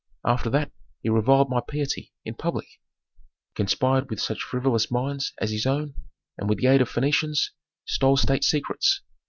After 0.25 0.49
that 0.49 0.71
he 1.03 1.09
reviled 1.09 1.51
my 1.51 1.59
piety, 1.61 2.11
in 2.25 2.33
public; 2.33 2.65
conspired 3.53 4.09
with 4.09 4.19
such 4.19 4.41
frivolous 4.41 4.89
minds 4.89 5.31
as 5.39 5.51
his 5.51 5.67
own, 5.67 5.93
and 6.39 6.49
with 6.49 6.57
the 6.57 6.65
aid 6.65 6.81
of 6.81 6.89
Phœnicians 6.89 7.49
stole 7.85 8.17
state 8.17 8.43
secrets. 8.43 9.01